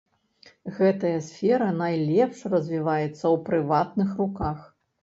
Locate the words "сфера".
1.27-1.69